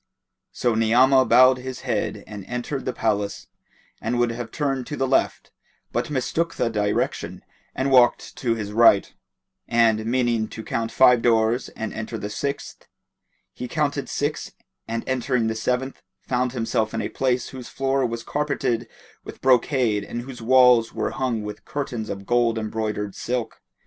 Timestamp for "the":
2.85-2.91, 4.97-5.07, 6.55-6.71, 12.17-12.31, 15.45-15.53